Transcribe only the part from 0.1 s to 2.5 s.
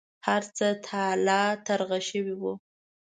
هرڅه تالا ترغه شوي و.